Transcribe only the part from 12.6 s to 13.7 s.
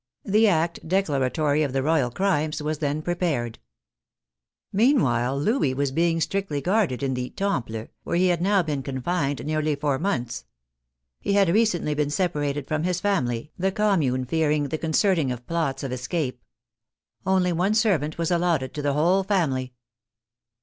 from his family,